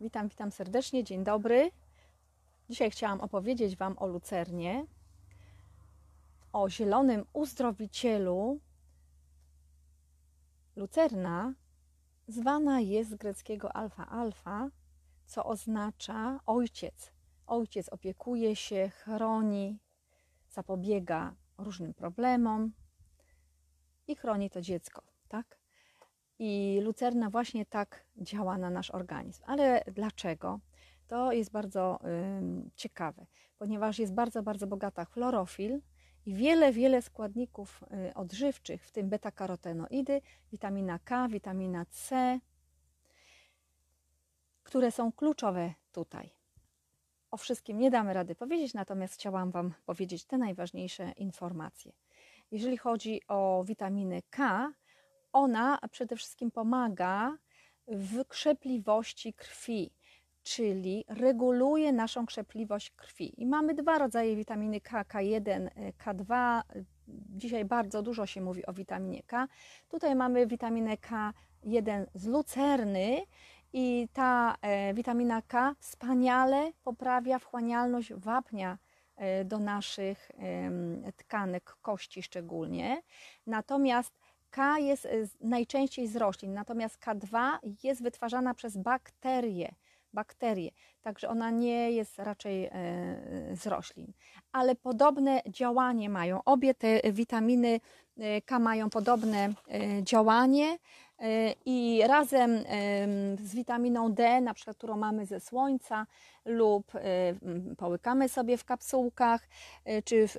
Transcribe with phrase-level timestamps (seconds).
[0.00, 1.70] Witam, witam serdecznie, dzień dobry.
[2.70, 4.86] Dzisiaj chciałam opowiedzieć Wam o lucernie,
[6.52, 8.60] o zielonym uzdrowicielu.
[10.76, 11.54] Lucerna
[12.28, 14.70] zwana jest z greckiego alfa alfa,
[15.26, 17.12] co oznacza ojciec.
[17.46, 19.78] Ojciec opiekuje się, chroni,
[20.50, 22.72] zapobiega różnym problemom
[24.06, 25.58] i chroni to dziecko, tak?
[26.38, 29.42] I lucerna właśnie tak działa na nasz organizm.
[29.46, 30.60] Ale dlaczego?
[31.08, 32.00] To jest bardzo
[32.66, 33.26] y, ciekawe,
[33.58, 35.80] ponieważ jest bardzo, bardzo bogata chlorofil
[36.26, 40.20] i wiele, wiele składników y, odżywczych, w tym beta-karotenoidy,
[40.52, 42.40] witamina K, witamina C,
[44.62, 46.30] które są kluczowe tutaj.
[47.30, 51.92] O wszystkim nie damy rady powiedzieć, natomiast chciałam Wam powiedzieć te najważniejsze informacje.
[52.50, 54.72] Jeżeli chodzi o witaminę K,
[55.38, 57.36] ona przede wszystkim pomaga
[57.88, 59.90] w krzepliwości krwi,
[60.42, 63.42] czyli reguluje naszą krzepliwość krwi.
[63.42, 65.68] I mamy dwa rodzaje witaminy K, K1,
[66.04, 66.60] K2.
[67.08, 69.48] Dzisiaj bardzo dużo się mówi o witaminie K.
[69.88, 73.22] Tutaj mamy witaminę K1 z lucerny
[73.72, 78.78] i ta e, witamina K wspaniale poprawia wchłanialność wapnia
[79.16, 80.30] e, do naszych
[81.16, 83.02] tkanek, kości szczególnie.
[83.46, 84.18] Natomiast
[84.50, 85.10] K jest e,
[85.40, 89.74] najczęściej z roślin, natomiast K2 jest wytwarzana przez bakterie.
[90.12, 90.70] Bakterie,
[91.02, 92.70] także ona nie jest raczej e,
[93.56, 94.12] z roślin,
[94.52, 96.44] ale podobne działanie mają.
[96.44, 97.80] Obie te witaminy
[98.18, 99.52] e, K mają podobne
[100.02, 100.78] działanie
[101.66, 102.50] i razem
[103.42, 106.06] z witaminą D, na przykład, którą mamy ze słońca,
[106.44, 106.92] lub
[107.78, 109.48] połykamy sobie w kapsułkach
[110.04, 110.36] czy w,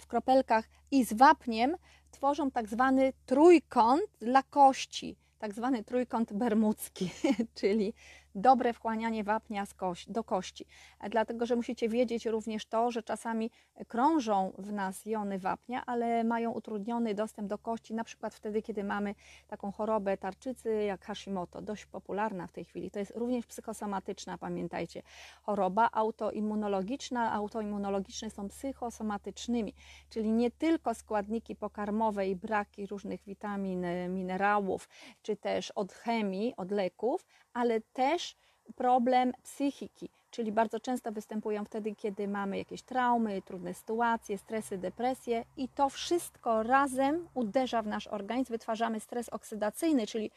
[0.00, 1.76] w kropelkach i z wapniem
[2.10, 7.10] tworzą tak zwany trójkąt dla kości, tak zwany trójkąt bermudzki,
[7.60, 7.94] czyli
[8.34, 9.64] dobre wchłanianie wapnia
[10.08, 10.66] do kości.
[11.10, 13.50] Dlatego, że musicie wiedzieć również to, że czasami
[13.88, 18.84] krążą w nas jony wapnia, ale mają utrudniony dostęp do kości, na przykład wtedy, kiedy
[18.84, 19.14] mamy
[19.48, 22.90] taką chorobę tarczycy jak Hashimoto, dość popularna w tej chwili.
[22.90, 25.02] To jest również psychosomatyczna, pamiętajcie,
[25.42, 27.32] choroba autoimmunologiczna.
[27.32, 29.74] Autoimmunologiczne są psychosomatycznymi,
[30.08, 34.88] czyli nie tylko składniki pokarmowe i braki różnych witamin, minerałów,
[35.22, 38.36] czy też od chemii, od leków, ale też
[38.76, 45.44] problem psychiki, czyli bardzo często występują wtedy, kiedy mamy jakieś traumy, trudne sytuacje, stresy, depresje
[45.56, 50.30] i to wszystko razem uderza w nasz organizm, wytwarzamy stres oksydacyjny, czyli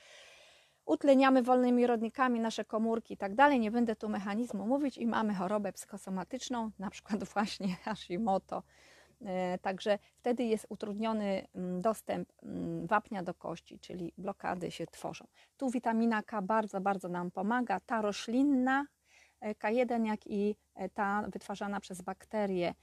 [0.86, 3.60] utleniamy wolnymi rodnikami nasze komórki i tak dalej.
[3.60, 8.64] Nie będę tu mechanizmu mówić i mamy chorobę psychosomatyczną, na przykład właśnie Hashimoto,
[9.62, 15.28] także wtedy jest utrudniony mm, dostęp mm, wapnia do kości, czyli blokady się tworzą.
[15.58, 17.80] Tu witamina K bardzo, bardzo nam pomaga.
[17.80, 18.86] Ta roślinna
[19.40, 22.74] e, K1, jak i e, ta wytwarzana przez bakterie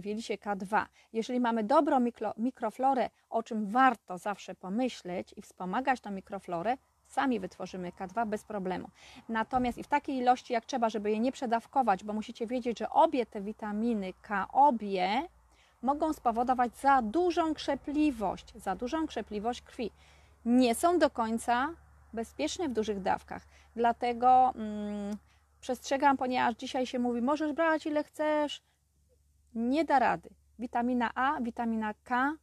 [0.00, 0.86] w jelisie K2.
[1.12, 6.76] Jeżeli mamy dobrą mikro, mikroflorę, o czym warto zawsze pomyśleć i wspomagać tą mikroflorę,
[7.06, 8.88] sami wytworzymy K2 bez problemu.
[9.28, 12.90] Natomiast i w takiej ilości jak trzeba, żeby je nie przedawkować, bo musicie wiedzieć, że
[12.90, 15.22] obie te witaminy K, obie
[15.82, 19.90] mogą spowodować za dużą krzepliwość, za dużą krzepliwość krwi.
[20.44, 21.74] Nie są do końca
[22.12, 23.46] bezpieczne w dużych dawkach.
[23.76, 25.16] Dlatego mm,
[25.60, 28.62] przestrzegam, ponieważ dzisiaj się mówi, możesz brać ile chcesz.
[29.54, 30.30] Nie da rady.
[30.58, 32.34] Witamina A, witamina K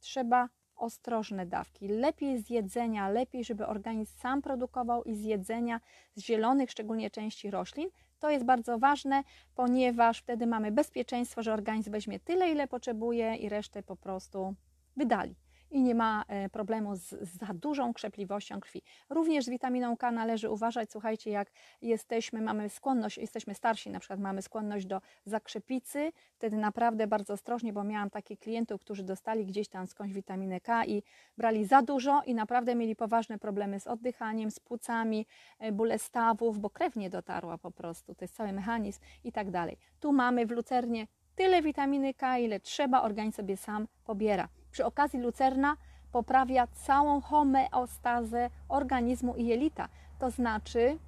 [0.00, 1.88] trzeba ostrożne dawki.
[1.88, 5.80] Lepiej z jedzenia, lepiej, żeby organizm sam produkował i z jedzenia
[6.14, 7.88] z zielonych, szczególnie części roślin,
[8.18, 9.22] to jest bardzo ważne,
[9.54, 14.54] ponieważ wtedy mamy bezpieczeństwo, że organizm weźmie tyle, ile potrzebuje i resztę po prostu
[14.96, 15.34] wydali
[15.70, 18.82] i nie ma e, problemu z, za dużą krzepliwością krwi.
[19.08, 21.50] Również z witaminą K należy uważać, słuchajcie, jak
[21.82, 27.72] jesteśmy, mamy skłonność, jesteśmy starsi, na przykład mamy skłonność do zakrzepicy, wtedy naprawdę bardzo ostrożnie,
[27.72, 31.02] bo miałam takich klientów, którzy dostali gdzieś tam skądś witaminę K i
[31.38, 35.26] brali za dużo i naprawdę mieli poważne problemy z oddychaniem, z płucami,
[35.58, 39.50] e, bóle stawów, bo krew nie dotarła po prostu, to jest cały mechanizm i tak
[39.50, 39.76] dalej.
[40.00, 44.48] Tu mamy w lucernie tyle witaminy K, ile trzeba, organizm sobie sam pobiera.
[44.76, 45.76] Przy okazji lucerna
[46.12, 49.88] poprawia całą homeostazę organizmu i jelita.
[50.18, 50.98] To znaczy,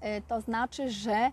[0.00, 1.32] e, to znaczy, że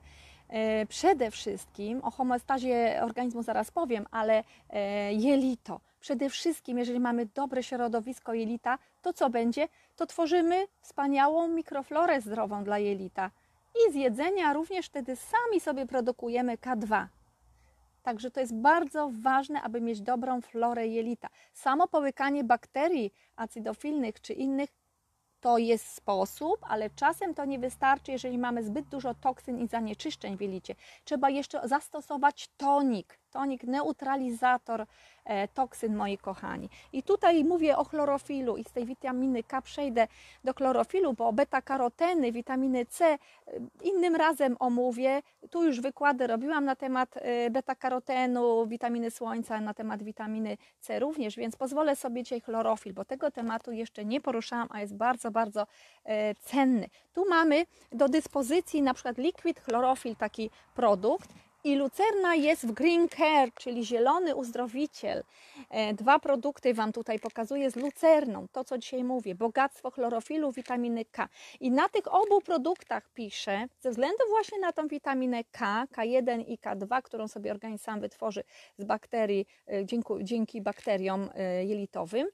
[0.49, 5.79] e, przede wszystkim o homeostazie organizmu zaraz powiem, ale e, jelito.
[5.99, 9.67] Przede wszystkim, jeżeli mamy dobre środowisko jelita, to co będzie?
[9.95, 13.31] To tworzymy wspaniałą mikroflorę zdrową dla jelita.
[13.75, 17.07] I z jedzenia również wtedy sami sobie produkujemy K2.
[18.03, 21.29] Także to jest bardzo ważne, aby mieć dobrą florę jelita.
[21.53, 24.69] Samo połykanie bakterii acidofilnych czy innych
[25.39, 30.37] to jest sposób, ale czasem to nie wystarczy, jeżeli mamy zbyt dużo toksyn i zanieczyszczeń
[30.37, 30.75] w jelicie.
[31.03, 34.85] Trzeba jeszcze zastosować tonik, tonik neutralizator
[35.25, 36.69] e, toksyn, moi kochani.
[36.93, 40.07] I tutaj mówię o chlorofilu i z tej witaminy K przejdę
[40.43, 43.17] do chlorofilu, bo beta-karoteny, witaminy C e,
[43.83, 45.21] innym razem omówię.
[45.49, 51.35] Tu już wykłady robiłam na temat e, beta-karotenu, witaminy słońca, na temat witaminy C również,
[51.35, 55.67] więc pozwolę sobie dzisiaj chlorofil, bo tego tematu jeszcze nie poruszałam, a jest bardzo, bardzo
[56.41, 56.89] cenny.
[57.13, 61.29] Tu mamy do dyspozycji na przykład liquid chlorofil, taki produkt,
[61.63, 65.23] i lucerna jest w Green Care, czyli zielony uzdrowiciel.
[65.69, 71.05] E, dwa produkty Wam tutaj pokazuję z lucerną, to co dzisiaj mówię, bogactwo chlorofilu, witaminy
[71.05, 71.29] K.
[71.59, 76.57] I na tych obu produktach piszę, ze względu właśnie na tą witaminę K, K1 i
[76.57, 78.43] K2, którą sobie organizm sam wytworzy
[78.77, 82.27] z bakterii, e, dzięki, dzięki bakteriom e, jelitowym,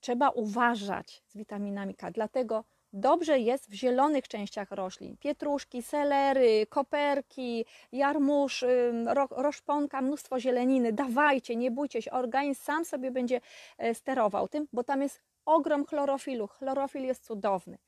[0.00, 2.10] trzeba uważać z witaminami K.
[2.10, 5.16] Dlatego dobrze jest w zielonych częściach roślin.
[5.16, 8.64] Pietruszki, selery, koperki, jarmuż,
[9.06, 10.92] ro, roszponka, mnóstwo zieleniny.
[10.92, 13.40] Dawajcie, nie bójcie się, organizm sam sobie będzie
[13.78, 16.46] e, sterował tym, bo tam jest ogrom chlorofilu.
[16.46, 17.78] Chlorofil jest cudowny.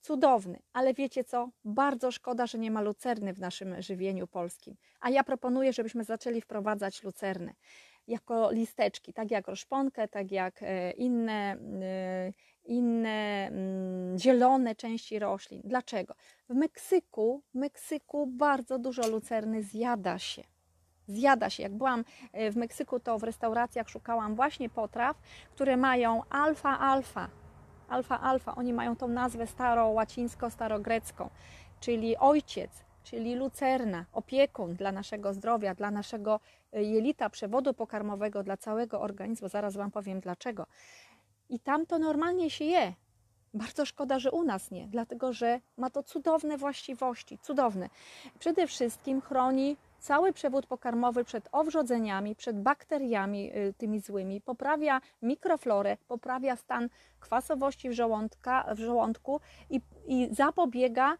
[0.00, 1.50] Cudowny, ale wiecie co?
[1.64, 4.76] Bardzo szkoda, że nie ma lucerny w naszym żywieniu polskim.
[5.00, 7.54] A ja proponuję, żebyśmy zaczęli wprowadzać lucernę
[8.08, 12.32] jako listeczki, tak jak roszponkę, tak jak e, inne e,
[12.68, 15.62] inne mm, zielone części roślin.
[15.64, 16.14] Dlaczego?
[16.48, 20.42] W Meksyku, w Meksyku bardzo dużo lucerny zjada się.
[21.06, 21.62] Zjada się.
[21.62, 25.16] Jak byłam e, w Meksyku, to w restauracjach szukałam właśnie potraw,
[25.54, 27.28] które mają alfa-alfa.
[27.88, 28.54] Alfa-alfa.
[28.56, 31.30] Oni mają tą nazwę staro-łacińsko, starogrecką,
[31.80, 32.70] czyli ojciec,
[33.02, 36.40] czyli lucerna, opiekun dla naszego zdrowia, dla naszego
[36.72, 39.48] e, jelita, przewodu pokarmowego, dla całego organizmu.
[39.48, 40.66] Zaraz Wam powiem dlaczego.
[41.48, 42.92] I tam to normalnie się je.
[43.54, 47.88] Bardzo szkoda, że u nas nie, dlatego że ma to cudowne właściwości, cudowne.
[48.38, 55.96] Przede wszystkim chroni cały przewód pokarmowy przed owrzodzeniami, przed bakteriami y, tymi złymi, poprawia mikroflorę,
[56.08, 56.88] poprawia stan
[57.20, 59.40] kwasowości w, żołądka, w żołądku
[59.70, 61.16] i, i zapobiega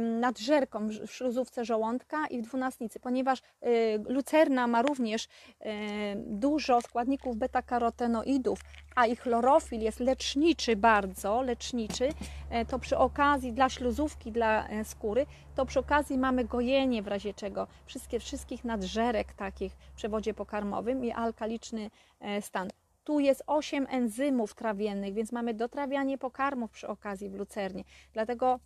[0.00, 3.42] nadżerką w śluzówce żołądka i w dwunastnicy, ponieważ y,
[4.08, 5.28] lucerna ma również
[6.16, 8.58] dużo składników beta-karotenoidów,
[8.98, 12.08] a ich chlorofil jest leczniczy bardzo, leczniczy,
[12.50, 17.06] e, to przy okazji dla śluzówki, dla e, skóry, to przy okazji mamy gojenie w
[17.06, 21.90] razie czego wszystkie, wszystkich nadżerek takich w przewodzie pokarmowym i alkaliczny
[22.20, 22.68] e, stan.
[23.04, 27.84] Tu jest 8 enzymów trawiennych, więc mamy dotrawianie pokarmów przy okazji w lucernie.
[28.12, 28.60] Dlatego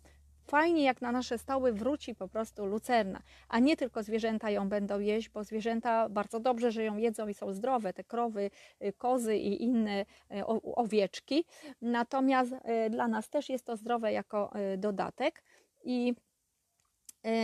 [0.47, 4.99] Fajnie, jak na nasze stoły wróci po prostu lucerna, a nie tylko zwierzęta ją będą
[4.99, 8.51] jeść, bo zwierzęta bardzo dobrze, że ją jedzą i są zdrowe, te krowy,
[8.83, 10.45] y, kozy i inne y,
[10.75, 11.45] owieczki.
[11.81, 15.43] Natomiast y, dla nas też jest to zdrowe jako dodatek
[15.83, 16.13] i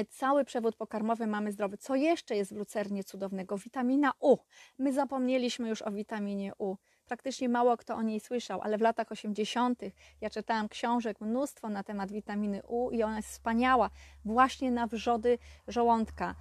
[0.10, 1.78] cały przewód pokarmowy mamy zdrowy.
[1.78, 3.58] Co jeszcze jest w lucernie cudownego?
[3.58, 4.38] Witamina U.
[4.78, 6.76] My zapomnieliśmy już o witaminie U
[7.10, 9.82] praktycznie mało kto o niej słyszał, ale w latach 80.
[10.22, 13.90] ja czytałam książek mnóstwo na temat witaminy U i ona jest wspaniała
[14.26, 16.36] właśnie na wrzody żołądka,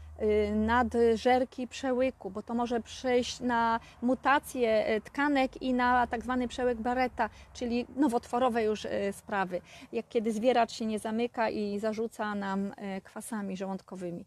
[0.53, 6.79] nadżerki przełyku, bo to może przejść na mutacje y, tkanek i na tak zwany przełyk
[6.79, 9.61] Barretta, czyli nowotworowe już y, sprawy,
[9.93, 12.73] jak kiedy zwieracz się nie zamyka i zarzuca nam
[13.05, 14.25] kwasami żołądkowymi.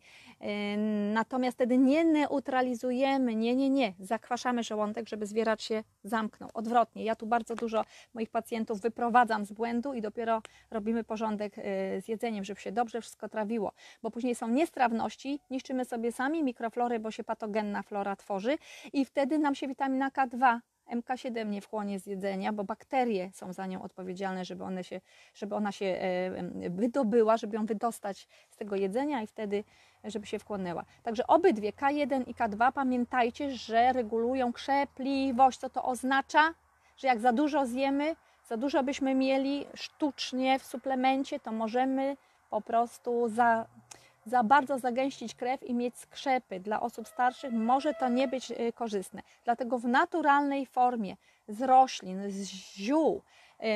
[1.13, 6.49] Natomiast wtedy nie neutralizujemy, nie, nie, nie, zakwaszamy żołądek, żeby zwieracz się zamknął.
[6.53, 11.55] Odwrotnie, ja tu bardzo dużo moich pacjentów wyprowadzam z błędu i dopiero robimy porządek
[11.99, 13.71] z jedzeniem, żeby się dobrze wszystko trawiło,
[14.03, 18.57] bo później są niestrawności, niszczymy sobie sami mikroflory, bo się patogenna flora tworzy
[18.93, 20.59] i wtedy nam się witamina K2
[20.91, 25.01] MK7 nie wchłonie z jedzenia, bo bakterie są za nią odpowiedzialne, żeby, one się,
[25.33, 29.63] żeby ona się e, wydobyła, żeby ją wydostać z tego jedzenia i wtedy,
[30.03, 30.85] żeby się wchłonęła.
[31.03, 35.59] Także obydwie K1 i K2 pamiętajcie, że regulują krzepliwość.
[35.59, 36.53] Co to oznacza?
[36.97, 38.15] Że jak za dużo zjemy,
[38.47, 42.17] za dużo byśmy mieli sztucznie w suplemencie, to możemy
[42.49, 43.65] po prostu za
[44.25, 46.59] za bardzo zagęścić krew i mieć skrzepy.
[46.59, 49.21] Dla osób starszych może to nie być y, korzystne.
[49.45, 51.15] Dlatego w naturalnej formie,
[51.47, 53.21] z roślin, z ziół,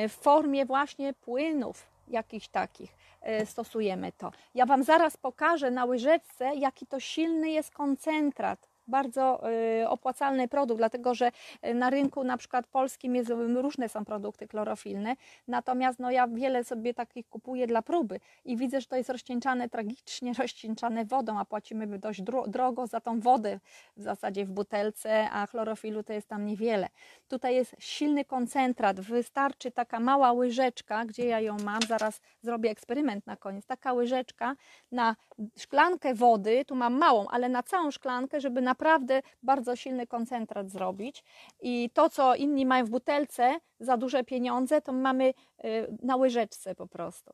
[0.04, 2.96] y, w formie właśnie płynów jakichś takich
[3.42, 4.32] y, stosujemy to.
[4.54, 9.50] Ja Wam zaraz pokażę na łyżeczce, jaki to silny jest koncentrat bardzo
[9.82, 11.32] y, opłacalny produkt, dlatego że
[11.66, 15.16] y, na rynku na przykład polskim jest, różne są produkty chlorofilne,
[15.48, 19.68] natomiast no, ja wiele sobie takich kupuję dla próby i widzę, że to jest rozcieńczane,
[19.68, 23.60] tragicznie rozcieńczane wodą, a płacimy dość drogo za tą wodę
[23.96, 26.88] w zasadzie w butelce, a chlorofilu to jest tam niewiele.
[27.28, 33.26] Tutaj jest silny koncentrat, wystarczy taka mała łyżeczka, gdzie ja ją mam, zaraz zrobię eksperyment
[33.26, 34.56] na koniec, taka łyżeczka
[34.92, 35.16] na
[35.56, 41.24] szklankę wody, tu mam małą, ale na całą szklankę, żeby naprawdę bardzo silny koncentrat zrobić.
[41.60, 46.74] I to, co inni mają w butelce za duże pieniądze, to mamy y, na łyżeczce
[46.74, 47.32] po prostu.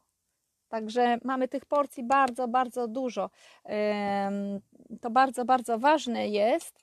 [0.68, 3.30] Także mamy tych porcji bardzo, bardzo dużo.
[5.00, 6.82] To bardzo, bardzo ważne jest,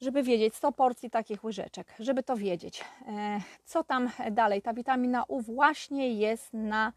[0.00, 2.84] żeby wiedzieć 100 porcji takich łyżeczek, żeby to wiedzieć.
[3.08, 4.62] E, co tam dalej?
[4.62, 6.92] Ta witamina U właśnie jest na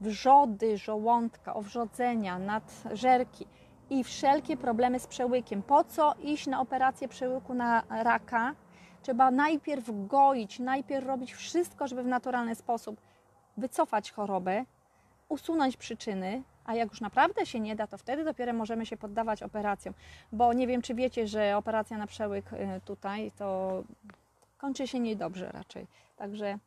[0.00, 3.46] wrzody żołądka, owrzodzenia, nadżerki
[3.90, 5.62] i wszelkie problemy z przełykiem.
[5.62, 8.54] Po co iść na operację przełyku na raka?
[9.02, 13.00] Trzeba najpierw goić, najpierw robić wszystko, żeby w naturalny sposób
[13.56, 14.64] wycofać chorobę,
[15.28, 19.42] usunąć przyczyny, a jak już naprawdę się nie da, to wtedy dopiero możemy się poddawać
[19.42, 19.94] operacjom.
[20.32, 23.82] Bo nie wiem, czy wiecie, że operacja na przełyk y, tutaj to
[24.58, 25.86] kończy się niedobrze raczej.
[26.16, 26.58] Także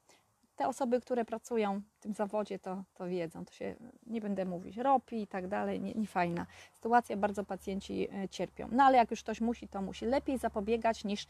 [0.57, 3.75] te osoby, które pracują w tym zawodzie, to, to wiedzą, to się
[4.07, 6.45] nie będę mówić, ropi i tak dalej, nie, nie fajna
[6.75, 8.67] sytuacja, bardzo pacjenci e, cierpią.
[8.71, 10.05] No ale jak już ktoś musi, to musi.
[10.05, 11.27] Lepiej zapobiegać niż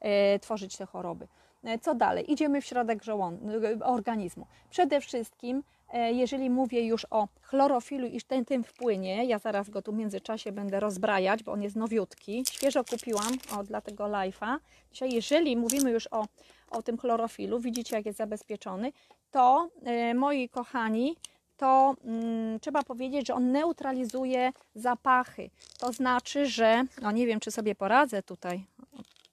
[0.00, 1.28] e, tworzyć te choroby.
[1.64, 2.32] E, co dalej?
[2.32, 3.40] Idziemy w środek żołąd-
[3.82, 4.46] organizmu.
[4.70, 9.82] Przede wszystkim E, jeżeli mówię już o chlorofilu i ten, tym wpłynie, ja zaraz go
[9.82, 14.56] tu w międzyczasie będę rozbrajać, bo on jest nowiutki, świeżo kupiłam o, dla tego live'a.
[14.92, 16.26] Dzisiaj, jeżeli mówimy już o,
[16.70, 18.92] o tym chlorofilu, widzicie jak jest zabezpieczony,
[19.30, 21.16] to e, moi kochani,
[21.56, 25.50] to mm, trzeba powiedzieć, że on neutralizuje zapachy.
[25.78, 28.64] To znaczy, że, no nie wiem, czy sobie poradzę tutaj,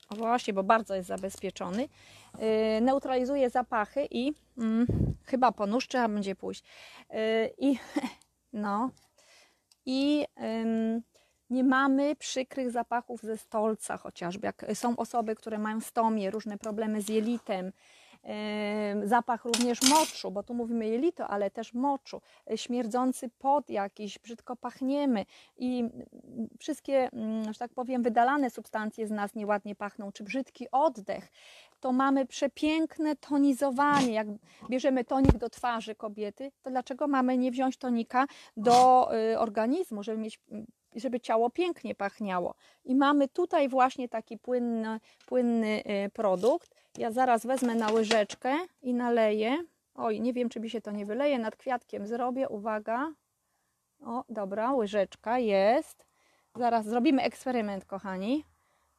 [0.10, 4.88] o właśnie, bo bardzo jest zabezpieczony, yy, neutralizuje zapachy i mm,
[5.24, 6.64] chyba po nóż trzeba będzie pójść.
[7.10, 7.18] Yy,
[7.58, 7.80] I
[8.54, 8.90] no,
[9.86, 11.02] i yy,
[11.50, 17.02] nie mamy przykrych zapachów ze stolca chociażby, jak są osoby, które mają stomię, różne problemy
[17.02, 17.72] z jelitem,
[19.04, 24.56] zapach również moczu, bo tu mówimy jelito, ale też moczu, e, śmierdzący pot jakiś, brzydko
[24.56, 25.26] pachniemy
[25.58, 25.84] i
[26.60, 31.32] wszystkie, mm, że tak powiem, wydalane substancje z nas nieładnie pachną, czy brzydki oddech,
[31.80, 34.14] to mamy przepiękne tonizowanie.
[34.14, 34.28] Jak
[34.70, 38.26] bierzemy tonik do twarzy kobiety, to dlaczego mamy nie wziąć tonika
[38.58, 40.40] do y, organizmu, żeby mieć
[41.00, 42.56] żeby ciało pięknie pachniało.
[42.86, 46.76] I mamy tutaj właśnie taki płynny, płynny y, produkt.
[46.98, 49.64] Ja zaraz wezmę na łyżeczkę i naleję.
[49.96, 51.40] Oj, nie wiem, czy mi się to nie wyleje.
[51.40, 52.50] Nad kwiatkiem zrobię.
[52.50, 53.12] Uwaga.
[54.06, 56.06] O, dobra, łyżeczka jest.
[56.56, 58.46] Zaraz zrobimy eksperyment, kochani.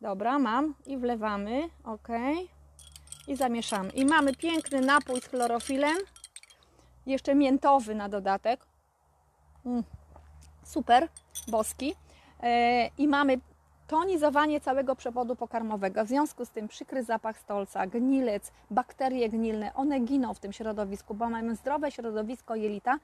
[0.00, 1.62] Dobra, mam i wlewamy.
[1.84, 2.08] Ok.
[3.28, 3.90] I zamieszamy.
[3.90, 5.96] I mamy piękny napój z chlorofilem.
[7.06, 8.66] Jeszcze miętowy na dodatek.
[9.66, 9.84] Mm,
[10.68, 11.08] super,
[11.48, 11.94] boski.
[12.42, 13.38] E, I mamy
[13.86, 16.04] tonizowanie całego przewodu pokarmowego.
[16.04, 21.14] W związku z tym przykry zapach stolca, gnilec, bakterie gnilne, one giną w tym środowisku,
[21.14, 22.98] bo mamy zdrowe środowisko jelita,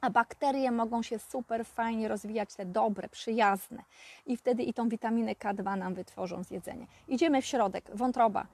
[0.00, 3.82] a bakterie mogą się super fajnie rozwijać, te dobre, przyjazne.
[4.26, 6.86] I wtedy i tą witaminę K2 nam wytworzą z jedzenia.
[7.08, 8.46] Idziemy w środek, wątroba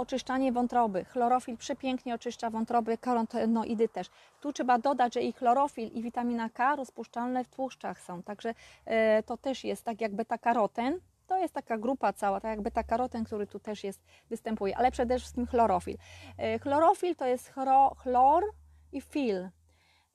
[0.00, 1.04] oczyszczanie wątroby.
[1.04, 4.10] Chlorofil przepięknie oczyszcza wątroby, karotenoidy też.
[4.40, 8.54] Tu trzeba dodać, że i chlorofil i witamina K rozpuszczalne w tłuszczach są, także
[8.84, 10.98] e, to też jest tak jak beta-karoten.
[11.26, 15.18] To jest taka grupa cała, tak jak beta-karoten, który tu też jest, występuje, ale przede
[15.18, 15.96] wszystkim chlorofil.
[16.38, 18.44] E, chlorofil to jest chro, chlor
[18.92, 19.48] i fil.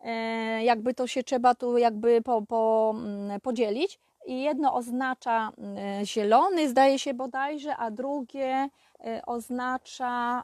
[0.04, 5.51] E, jakby to się trzeba tu jakby po, po, mm, podzielić i jedno oznacza
[6.04, 8.70] zielony, zdaje się bodajże, a drugie
[9.26, 10.44] oznacza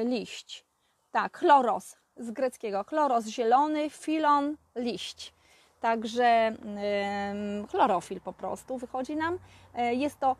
[0.00, 0.64] y, liść.
[1.10, 2.84] Tak, chloros z greckiego.
[2.84, 5.34] Chloros zielony, filon liść.
[5.80, 6.56] Także
[7.70, 9.34] chlorofil po prostu wychodzi nam.
[9.34, 10.36] Y, jest to,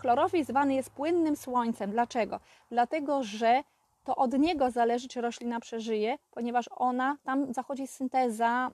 [0.00, 1.90] chlorofil zwany jest płynnym słońcem.
[1.90, 2.40] Dlaczego?
[2.70, 3.62] Dlatego, że
[4.04, 8.70] to od niego zależy, czy roślina przeżyje, ponieważ ona, tam zachodzi synteza,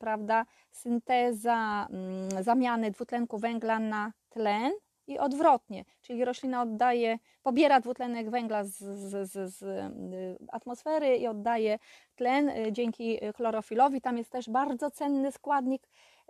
[0.00, 1.88] prawda, synteza
[2.40, 4.72] zamiany dwutlenku węgla na tlen,
[5.06, 11.26] i odwrotnie, czyli roślina oddaje, pobiera dwutlenek węgla z, z, z, z y, atmosfery i
[11.26, 11.78] oddaje
[12.16, 14.00] tlen y, dzięki chlorofilowi.
[14.00, 15.82] Tam jest też bardzo cenny składnik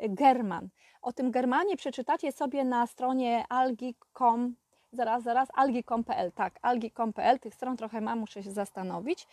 [0.03, 0.69] y, german.
[1.03, 4.55] O tym germanie przeczytacie sobie na stronie algi.com,
[4.93, 9.27] zaraz, zaraz, algi.com.pl, tak, algi.com.pl, tych stron trochę mam, muszę się zastanowić.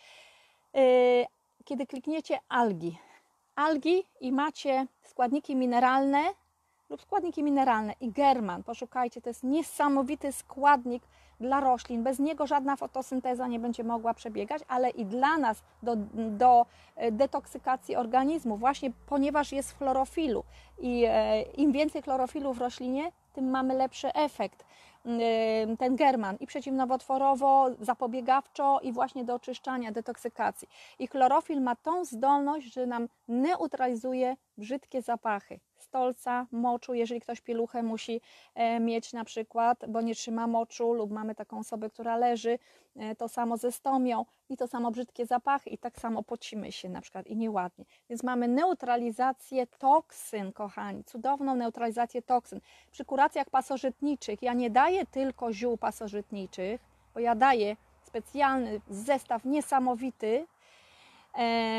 [1.64, 2.98] Kiedy klikniecie algi,
[3.56, 6.24] algi i macie składniki mineralne,
[6.90, 8.62] lub składniki mineralne i german.
[8.62, 11.02] Poszukajcie, to jest niesamowity składnik
[11.40, 12.02] dla roślin.
[12.02, 16.66] Bez niego żadna fotosynteza nie będzie mogła przebiegać, ale i dla nas do, do
[16.96, 20.44] e, detoksykacji organizmu, właśnie ponieważ jest w chlorofilu.
[20.78, 24.64] I e, im więcej chlorofilu w roślinie, tym mamy lepszy efekt
[25.78, 30.68] ten german i przeciwnowotworowo, zapobiegawczo i właśnie do oczyszczania, detoksykacji.
[30.98, 37.82] I chlorofil ma tą zdolność, że nam neutralizuje brzydkie zapachy stolca, moczu, jeżeli ktoś pieluchę
[37.82, 38.20] musi
[38.54, 42.58] e, mieć na przykład, bo nie trzyma moczu lub mamy taką osobę, która leży,
[42.96, 46.88] e, to samo ze stomią i to samo brzydkie zapachy i tak samo pocimy się
[46.88, 47.84] na przykład i nieładnie.
[48.10, 52.60] Więc mamy neutralizację toksyn, kochani, cudowną neutralizację toksyn.
[52.92, 56.80] Przy kuracjach pasożytniczych ja nie daję tylko ziół pasożytniczych,
[57.14, 60.46] bo ja daję specjalny zestaw niesamowity,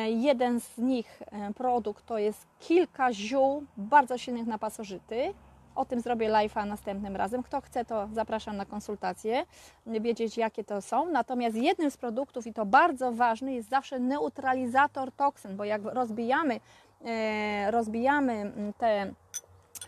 [0.07, 5.33] jeden z nich, e, produkt, to jest kilka ziół bardzo silnych na pasożyty.
[5.75, 7.43] O tym zrobię live'a następnym razem.
[7.43, 9.45] Kto chce, to zapraszam na konsultację,
[9.87, 11.09] wiedzieć jakie to są.
[11.09, 16.59] Natomiast jednym z produktów, i to bardzo ważny, jest zawsze neutralizator toksyn, bo jak rozbijamy,
[17.05, 19.13] e, rozbijamy te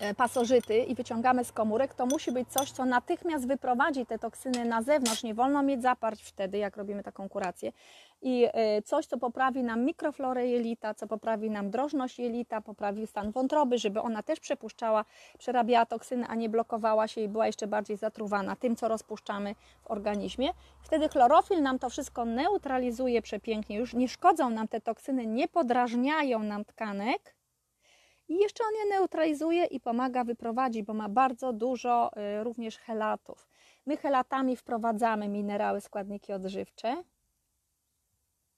[0.01, 4.65] E, pasożyty i wyciągamy z komórek, to musi być coś, co natychmiast wyprowadzi te toksyny
[4.65, 5.23] na zewnątrz.
[5.23, 7.71] Nie wolno mieć zaparć wtedy, jak robimy taką kurację.
[8.21, 13.31] I e, coś, co poprawi nam mikroflorę jelita, co poprawi nam drożność jelita, poprawi stan
[13.31, 15.05] wątroby, żeby ona też przepuszczała,
[15.37, 19.91] przerabiała toksyny, a nie blokowała się i była jeszcze bardziej zatruwana tym, co rozpuszczamy w
[19.91, 20.49] organizmie.
[20.81, 23.77] Wtedy chlorofil nam to wszystko neutralizuje przepięknie.
[23.77, 27.35] Już nie szkodzą nam te toksyny, nie podrażniają nam tkanek,
[28.31, 33.47] i jeszcze on je neutralizuje i pomaga wyprowadzić, bo ma bardzo dużo y, również helatów.
[33.85, 37.03] My helatami wprowadzamy minerały, składniki odżywcze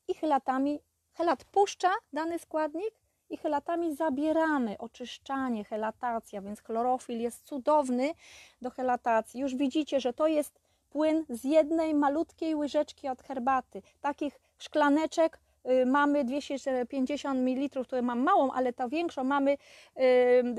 [0.08, 0.80] i helatami,
[1.14, 2.94] helat puszcza dany składnik
[3.30, 8.14] i helatami zabieramy oczyszczanie, helatacja, więc chlorofil jest cudowny
[8.62, 9.42] do helatacji.
[9.42, 15.40] Już widzicie, że to jest płyn z jednej malutkiej łyżeczki od herbaty, takich szklaneczek
[15.86, 19.58] mamy 250 ml, które mam małą, ale to większą mamy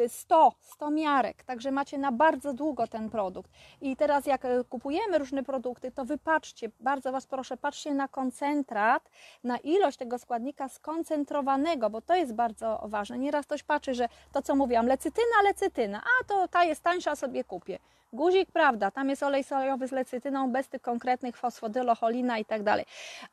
[0.09, 3.51] 100, y, 100 miarek, także macie na bardzo długo ten produkt.
[3.81, 9.11] I teraz jak y, kupujemy różne produkty, to wypatrzcie, bardzo Was proszę, patrzcie na koncentrat,
[9.45, 13.19] na ilość tego składnika skoncentrowanego, bo to jest bardzo ważne.
[13.19, 17.45] Nieraz ktoś patrzy, że to co mówiłam, lecytyna, lecytyna, a to ta jest tańsza, sobie
[17.45, 17.79] kupię.
[18.15, 22.85] Guzik, prawda, tam jest olej sojowy z lecytyną, bez tych konkretnych fosfodylocholina i tak dalej.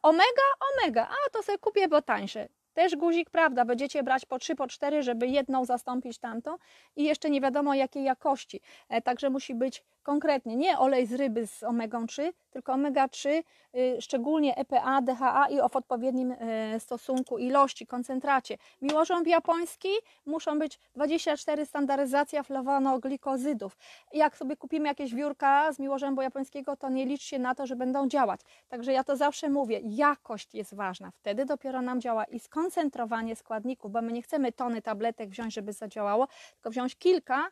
[0.01, 2.47] Omega, omega, a to sobie kupię, bo tańsze.
[2.73, 6.57] Też guzik, prawda, będziecie brać po 3, po 4, żeby jedną zastąpić tamtą
[6.95, 8.61] i jeszcze nie wiadomo jakiej jakości.
[8.89, 13.43] E, także musi być konkretnie nie olej z ryby z omegą 3, tylko omega 3,
[13.75, 18.57] y, szczególnie EPA, DHA i w odpowiednim y, stosunku ilości, koncentracie.
[18.81, 19.89] Miłożąb japoński
[20.25, 23.77] muszą być 24 standaryzacja flawanoglikozydów.
[24.13, 28.07] Jak sobie kupimy jakieś wiórka z miłożębu japońskiego, to nie liczcie na to, że będą
[28.07, 28.41] działać.
[28.67, 31.11] Także ja to zawsze mówię, jakość jest ważna.
[31.11, 35.73] Wtedy dopiero nam działa i skoncentrowanie składników, bo my nie chcemy tony tabletek wziąć, żeby
[35.73, 37.47] zadziałało, tylko wziąć kilka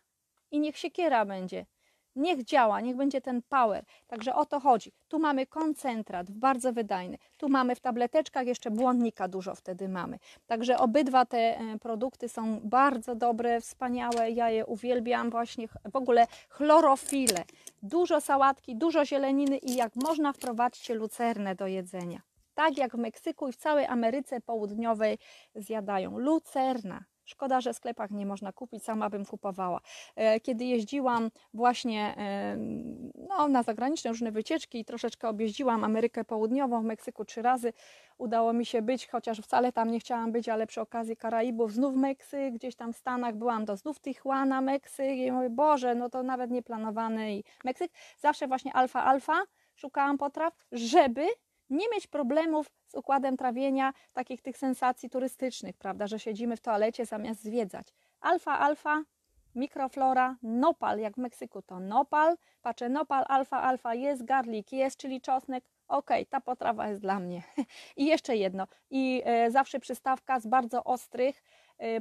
[0.51, 1.65] i niech siekiera będzie.
[2.19, 3.84] Niech działa, niech będzie ten power.
[4.08, 4.91] Także o to chodzi.
[5.08, 7.17] Tu mamy koncentrat, bardzo wydajny.
[7.38, 10.19] Tu mamy w tableteczkach jeszcze błonnika dużo wtedy mamy.
[10.47, 14.32] Także obydwa te e, produkty są bardzo dobre, wspaniałe.
[14.32, 17.43] Ja je uwielbiam właśnie w ogóle chlorofile.
[17.84, 22.21] Dużo sałatki, dużo zieleniny i jak można wprowadźcie lucernę do jedzenia.
[22.53, 25.17] Tak jak w Meksyku i w całej Ameryce Południowej
[25.55, 26.17] zjadają.
[26.17, 27.03] Lucerna.
[27.29, 29.81] Szkoda, że w sklepach nie można kupić, sama bym kupowała.
[30.15, 32.57] E, kiedy jeździłam właśnie e,
[33.29, 37.73] no, na zagraniczne różne wycieczki i troszeczkę objeździłam Amerykę Południową, w Meksyku trzy razy,
[38.17, 41.95] udało mi się być, chociaż wcale tam nie chciałam być, ale przy okazji Karaibów znów
[41.95, 46.23] Meksyk, gdzieś tam w Stanach byłam, to znów Tijuana, Meksyk i mówię, Boże, no to
[46.23, 47.91] nawet nieplanowany i Meksyk.
[48.17, 49.43] Zawsze właśnie alfa, alfa
[49.75, 51.27] szukałam potraw, żeby
[51.69, 57.05] nie mieć problemów z układem trawienia, takich tych sensacji turystycznych, prawda, że siedzimy w toalecie
[57.05, 57.88] zamiast zwiedzać.
[58.21, 59.03] Alfa, alfa,
[59.55, 65.21] mikroflora, nopal, jak w Meksyku to nopal, patrzę nopal, alfa, alfa, jest garlic, jest, czyli
[65.21, 67.43] czosnek, ok, ta potrawa jest dla mnie.
[67.97, 71.43] I jeszcze jedno, i e, zawsze przystawka z bardzo ostrych,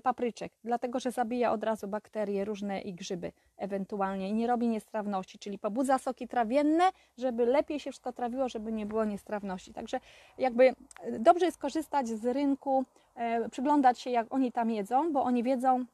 [0.02, 5.38] papryczek, dlatego że zabija od razu bakterie różne i grzyby ewentualnie i nie robi niestrawności,
[5.38, 9.72] czyli pobudza soki trawienne, żeby lepiej się wszystko trawiło, żeby nie było niestrawności.
[9.72, 10.00] Także
[10.38, 10.74] jakby y,
[11.18, 15.84] dobrze jest korzystać z rynku, e, przyglądać się jak oni tam jedzą, bo oni wiedzą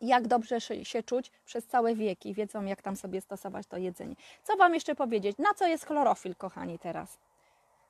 [0.00, 4.14] jak dobrze się czuć przez całe wieki, wiedzą jak tam sobie stosować to jedzenie.
[4.42, 5.38] Co Wam jeszcze powiedzieć?
[5.38, 7.18] Na co jest chlorofil, kochani, teraz?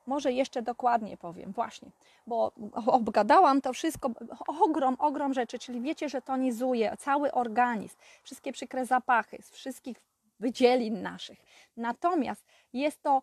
[0.07, 1.89] Może jeszcze dokładnie powiem, właśnie,
[2.27, 2.51] bo
[2.87, 4.09] obgadałam to wszystko,
[4.47, 9.97] ogrom, ogrom rzeczy, czyli wiecie, że tonizuje cały organizm, wszystkie przykre zapachy z wszystkich
[10.39, 11.39] wydzielin naszych.
[11.77, 13.21] Natomiast jest to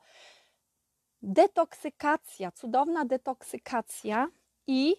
[1.22, 4.28] detoksykacja, cudowna detoksykacja
[4.66, 4.96] i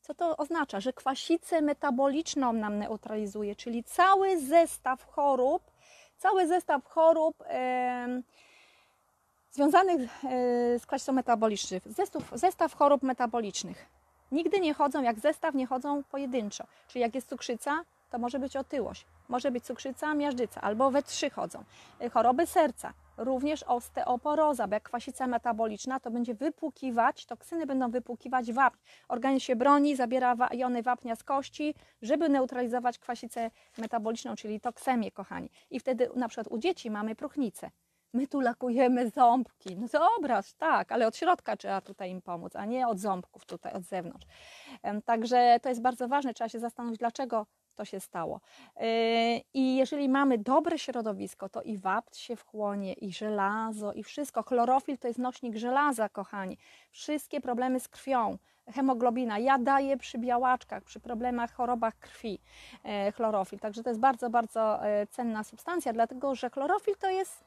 [0.00, 0.80] co to oznacza?
[0.80, 5.70] Że kwasicę metaboliczną nam neutralizuje, czyli cały zestaw chorób,
[6.16, 7.44] cały zestaw chorób
[9.56, 13.86] związanych e, z kwasicą metaboliczną, zestaw, zestaw chorób metabolicznych.
[14.32, 16.64] Nigdy nie chodzą, jak zestaw nie chodzą pojedynczo.
[16.88, 21.30] Czyli jak jest cukrzyca, to może być otyłość, może być cukrzyca, miażdżyca, albo we trzy
[21.30, 21.64] chodzą.
[22.00, 28.52] E, choroby serca, również osteoporoza, bo jak kwasica metaboliczna, to będzie wypłukiwać, toksyny będą wypłukiwać
[28.52, 28.78] wapń.
[29.08, 35.50] Organizm się broni, zabiera jony wapnia z kości, żeby neutralizować kwasicę metaboliczną, czyli toksemię, kochani.
[35.70, 37.70] I wtedy na przykład u dzieci mamy próchnicę.
[38.12, 39.76] My tu lakujemy ząbki.
[39.76, 43.72] No zobacz, tak, ale od środka trzeba tutaj im pomóc, a nie od ząbków tutaj,
[43.72, 44.26] od zewnątrz.
[45.04, 48.40] Także to jest bardzo ważne, trzeba się zastanowić, dlaczego to się stało.
[48.76, 48.86] Yy,
[49.54, 54.42] I jeżeli mamy dobre środowisko, to i wapt się wchłonie, i żelazo, i wszystko.
[54.42, 56.58] Chlorofil to jest nośnik żelaza, kochani.
[56.90, 59.38] Wszystkie problemy z krwią, hemoglobina.
[59.38, 62.38] Ja daję przy białaczkach, przy problemach, chorobach krwi
[62.84, 63.58] yy, chlorofil.
[63.58, 67.45] Także to jest bardzo, bardzo yy, cenna substancja, dlatego że chlorofil to jest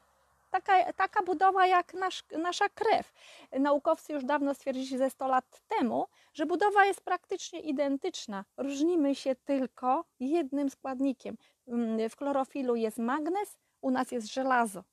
[0.50, 3.14] taka, taka budowa jak nasz, nasza krew.
[3.60, 8.46] Naukowcy już dawno stwierdzili ze 100 lat temu, że budowa jest praktycznie identyczna.
[8.58, 11.38] Różnimy się tylko jednym składnikiem.
[11.68, 14.84] Mm, w chlorofilu jest magnez, u nas jest żelazo.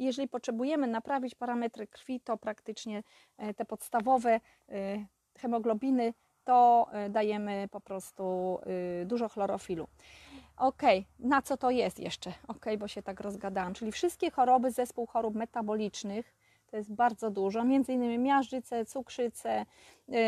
[0.00, 3.02] Jeżeli potrzebujemy naprawić parametry krwi, to praktycznie
[3.38, 5.06] e, te podstawowe e,
[5.38, 8.58] hemoglobiny, to e, dajemy po prostu
[9.04, 9.88] dużo chlorofilu.
[10.60, 10.82] Ok,
[11.18, 12.32] na co to jest jeszcze?
[12.48, 13.74] Ok, bo się tak rozgadałam.
[13.74, 16.34] Czyli wszystkie choroby, zespół chorób metabolicznych,
[16.70, 19.66] to jest bardzo dużo, między innymi miażdżyce, cukrzyce,
[20.08, 20.18] yy,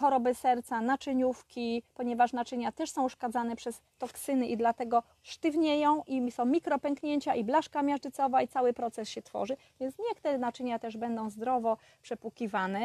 [0.00, 6.44] choroby serca, naczyniówki, ponieważ naczynia też są uszkadzane przez toksyny i dlatego sztywnieją i są
[6.44, 11.30] mikropęknięcia i blaszka miażdżycowa i cały proces się tworzy, więc niech te naczynia też będą
[11.30, 12.80] zdrowo przepłukiwane.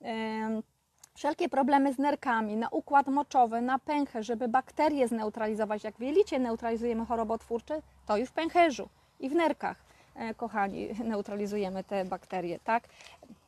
[0.00, 0.62] Yy,
[1.16, 5.84] wszelkie problemy z nerkami, na układ moczowy, na pęcherz, żeby bakterie zneutralizować.
[5.84, 8.88] Jak w jelicie neutralizujemy chorobotwórcze, to i w pęcherzu,
[9.20, 9.76] i w nerkach,
[10.16, 12.84] e, kochani, neutralizujemy te bakterie, tak?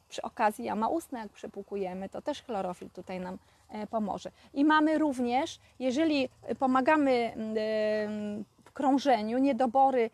[0.08, 4.30] Przy okazji jama ustna, jak przepłukujemy, to też chlorofil tutaj nam e, pomoże.
[4.54, 6.28] I mamy również, jeżeli
[6.58, 10.10] pomagamy mm, e, w krążeniu, niedobory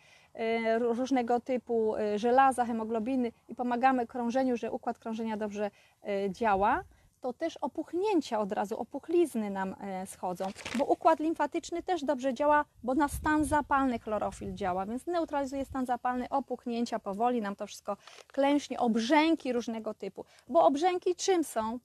[0.79, 5.71] różnego typu żelaza, hemoglobiny i pomagamy krążeniu, że układ krążenia dobrze
[6.29, 6.83] działa,
[7.25, 10.45] to też opuchnięcia od razu, opuchlizny nam e, schodzą,
[10.79, 15.87] bo układ limfatyczny też dobrze działa, bo na stan zapalny chlorofil działa, więc neutralizuje stan
[15.87, 21.79] zapalny, opuchnięcia, powoli nam to wszystko klęśnie, obrzęki różnego typu, bo obrzęki czym są?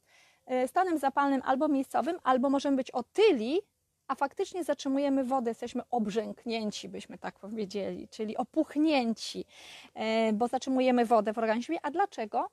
[0.46, 3.62] E, stanem zapalnym albo miejscowym, albo możemy być otyli,
[4.08, 9.46] a faktycznie zatrzymujemy wodę, jesteśmy obrzęknięci, byśmy tak powiedzieli, czyli opuchnięci,
[9.94, 11.78] e, bo zatrzymujemy wodę w organizmie.
[11.84, 12.50] A dlaczego?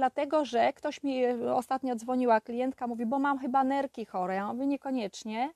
[0.00, 4.34] Dlatego że ktoś mi ostatnio dzwoniła, klientka mówi, bo mam chyba nerki chore.
[4.34, 5.50] Ja mówię, niekoniecznie,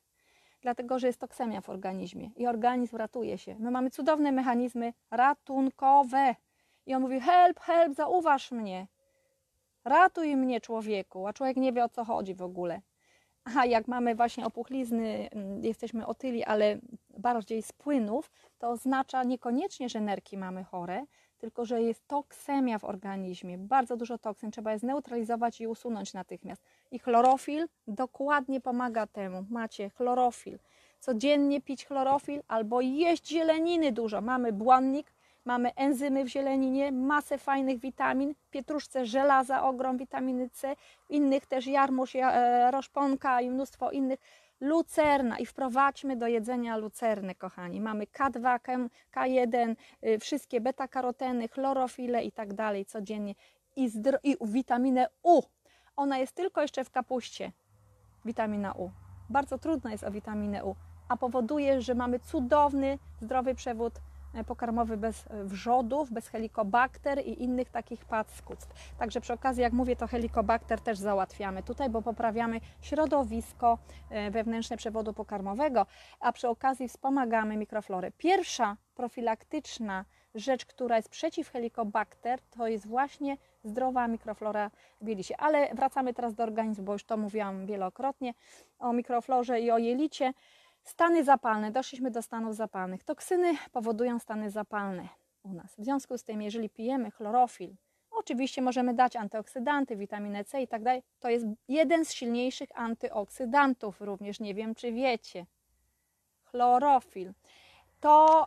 [0.63, 3.57] dlatego że jest toksemia w organizmie i organizm ratuje się.
[3.59, 6.35] My mamy cudowne mechanizmy ratunkowe.
[6.87, 8.87] I on mówi, help, help, zauważ mnie.
[9.85, 11.27] Ratuj mnie, człowieku.
[11.27, 12.81] A człowiek nie wie, o co chodzi w ogóle.
[13.57, 16.79] A jak mamy właśnie opuchlizny, mm, jesteśmy otyli, ale
[17.19, 21.05] bardziej z płynów, to oznacza niekoniecznie, że nerki mamy chore,
[21.45, 26.63] tylko że jest toksemia w organizmie, bardzo dużo toksyn, trzeba je zneutralizować i usunąć natychmiast.
[26.91, 29.45] I chlorofil dokładnie pomaga temu.
[29.51, 30.59] Macie chlorofil.
[31.01, 34.21] Codziennie pić chlorofil albo jeść zieleniny dużo.
[34.21, 35.13] Mamy błonnik,
[35.45, 40.77] mamy enzymy w zieleninie, masę fajnych witamin, pietruszce żelaza, ogrom witaminy C,
[41.09, 44.21] innych też jarmuż, e, roszponka i mnóstwo innych
[44.65, 47.81] lucerna i wprowadźmy do jedzenia lucerny, kochani.
[47.81, 48.59] Mamy K2,
[49.15, 53.35] K1, y, wszystkie beta-karoteny, chlorofile i tak dalej codziennie
[53.77, 53.91] i,
[54.23, 55.43] i witaminę U.
[55.97, 57.53] Ona jest tylko jeszcze w kapuście,
[58.25, 58.91] witamina U.
[59.31, 60.75] Bardzo trudno jest o witaminę U,
[61.09, 63.95] a powoduje, że mamy cudowny, zdrowy przewód
[64.47, 68.97] pokarmowy bez e, wrzodów, bez helikobakter i innych takich packuctw.
[68.99, 73.79] Także przy okazji, jak mówię, to helikobakter też załatwiamy tutaj, bo poprawiamy środowisko
[74.11, 75.87] e, wewnętrzne przewodu pokarmowego,
[76.21, 78.11] a przy okazji wspomagamy mikroflorę.
[78.19, 84.71] Pierwsza profilaktyczna rzecz, która jest przeciw helikobakter, to jest właśnie zdrowa mikroflora
[85.01, 85.41] w jelicie.
[85.41, 88.35] Ale wracamy teraz do organizmu, bo już to mówiłam wielokrotnie
[88.79, 90.33] o mikroflorze i o jelicie.
[90.85, 93.05] Stany zapalne, doszliśmy do stanów zapalnych.
[93.05, 95.09] Toksyny powodują stany zapalne
[95.43, 95.75] u nas.
[95.79, 97.77] W związku z tym, jeżeli pijemy chlorofil,
[98.17, 101.03] Oczywiście możemy dać antyoksydanty, witaminę C i tak dalej.
[101.21, 105.47] To jest jeden z silniejszych antyoksydantów, również nie wiem, czy wiecie.
[106.45, 107.33] Chlorofil.
[108.01, 108.47] To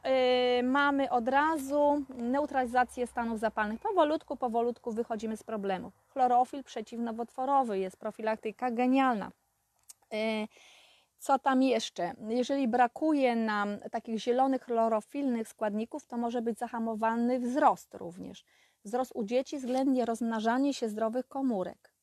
[0.58, 3.80] yy, mamy od razu neutralizację stanów zapalnych.
[3.80, 5.92] Powolutku, powolutku wychodzimy z problemu.
[6.08, 9.32] Chlorofil przeciwnowotworowy jest profilaktyka genialna.
[10.12, 10.48] Yy,
[11.20, 12.14] co tam jeszcze?
[12.30, 18.46] Jeżeli brakuje nam takich zielonych chlorofilnych składników, to może być zahamowany wzrost również.
[18.84, 21.94] Wzrost u dzieci względnie rozmnażanie się zdrowych komórek.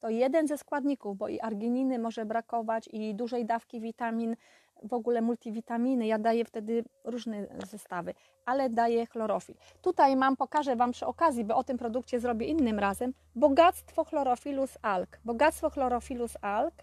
[0.00, 4.36] To jeden ze składników, bo i argininy może brakować, i dużej dawki witamin,
[4.82, 6.06] w ogóle multivitaminy.
[6.06, 8.14] Ja daję wtedy różne zestawy,
[8.46, 9.54] ale daję chlorofil.
[9.82, 14.66] Tutaj mam, pokażę Wam przy okazji, bo o tym produkcie zrobię innym razem, bogactwo chlorofilu
[14.66, 15.20] z alg.
[15.24, 16.74] Bogactwo chlorofilu z alg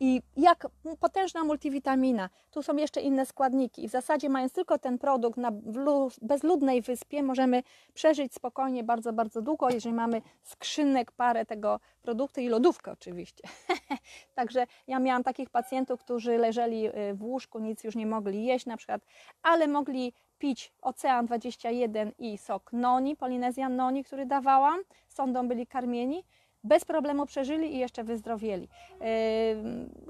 [0.00, 0.66] i jak
[1.00, 3.84] potężna multivitamina, tu są jeszcze inne składniki.
[3.84, 5.50] I w zasadzie, mając tylko ten produkt na
[6.22, 7.62] bezludnej wyspie, możemy
[7.94, 13.42] przeżyć spokojnie bardzo, bardzo długo, jeżeli mamy skrzynek, parę tego produktu i lodówkę oczywiście.
[14.34, 18.66] Także ja miałam takich pacjentów, którzy leżeli y, w łóżku, nic już nie mogli jeść
[18.66, 19.02] na przykład,
[19.42, 24.80] ale mogli pić Ocean 21 i sok noni, Polinezjan noni, który dawałam.
[25.08, 26.24] Sondą byli karmieni
[26.64, 28.68] bez problemu przeżyli i jeszcze wyzdrowieli.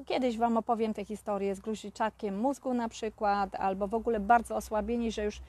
[0.07, 5.13] Kiedyś Wam opowiem tę historię z gruźliczakiem mózgu na przykład, albo w ogóle bardzo osłabieni,
[5.13, 5.41] że już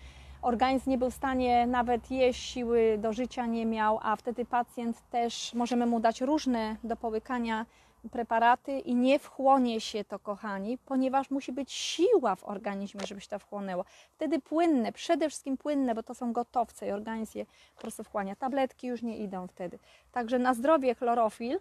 [0.42, 5.10] organizm nie był w stanie nawet jeść, siły do życia nie miał, a wtedy pacjent
[5.10, 7.66] też możemy mu dać różne do połykania
[8.10, 13.28] preparaty i nie wchłonie się to, kochani, ponieważ musi być siła w organizmie, żeby się
[13.28, 13.86] to wchłonęło.
[14.12, 18.36] Wtedy płynne, przede wszystkim płynne, bo to są gotowce i organizm je po prostu wchłania.
[18.36, 19.80] Tabletki już nie idą wtedy.
[20.12, 21.60] Także na zdrowie chlorofil,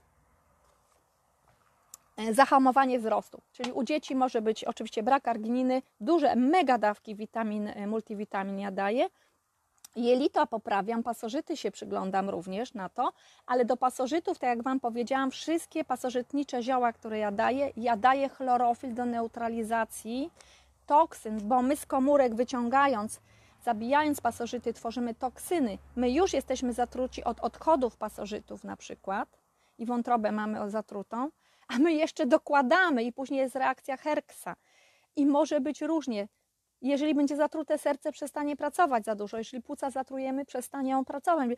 [2.17, 3.41] e, zahamowanie wzrostu.
[3.53, 8.71] Czyli u dzieci może być oczywiście brak argininy, duże mega dawki witamin, e, multivitamin ja
[8.71, 9.09] daję,
[9.97, 13.13] Jelita poprawiam, pasożyty się przyglądam również na to,
[13.47, 18.29] ale do pasożytów, tak jak Wam powiedziałam, wszystkie pasożytnicze zioła, które ja daję, ja daję
[18.29, 20.31] chlorofil do neutralizacji
[20.87, 23.21] toksyn, bo my z komórek wyciągając,
[23.65, 25.79] zabijając pasożyty, tworzymy toksyny.
[25.97, 29.39] My już jesteśmy zatruci od odchodów pasożytów na przykład
[29.79, 31.31] i wątrobę mamy zatrutą,
[31.69, 34.57] a my jeszcze dokładamy i później jest reakcja Herksa.
[35.17, 36.29] I może być różnie.
[36.83, 39.39] Jeżeli będzie zatrute serce, przestanie pracować za dużo.
[39.39, 41.51] Jeśli płuca zatrujemy, przestanie pracować.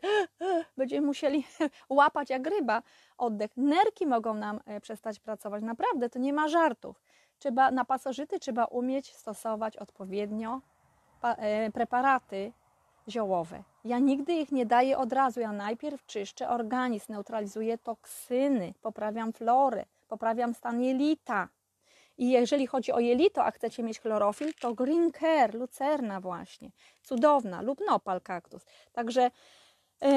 [0.77, 1.47] Będziemy musieli
[1.89, 2.81] łapać jak ryba
[3.17, 3.51] oddech.
[3.57, 5.63] Nerki mogą nam e, przestać pracować.
[5.63, 7.01] Naprawdę, to nie ma żartów.
[7.39, 10.61] Trzeba, na pasożyty trzeba umieć stosować odpowiednio
[11.23, 12.51] e, preparaty
[13.09, 13.63] ziołowe.
[13.85, 15.39] Ja nigdy ich nie daję od razu.
[15.39, 21.47] Ja najpierw czyszczę organizm, neutralizuję toksyny, poprawiam florę, poprawiam stan jelita.
[22.17, 26.71] I jeżeli chodzi o jelito, a chcecie mieć chlorofil, to green care, lucerna właśnie,
[27.01, 28.65] cudowna, lub nopal kaktus.
[28.91, 29.31] Także
[30.01, 30.09] yy,